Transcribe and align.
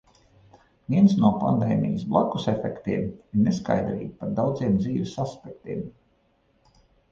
Viens 0.93 1.11
no 1.23 1.29
pandēmijas 1.43 2.05
"blakusefektiem" 2.13 3.05
ir 3.11 3.45
neskaidrība 3.49 4.19
par 4.25 4.35
daudziem 4.41 4.81
dzīves 4.83 5.17
aspektiem. 5.27 5.87